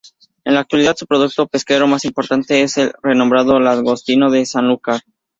[0.45, 5.01] En la actualidad, su producto pesquero más importante es el renombrado langostino de Sanlúcar.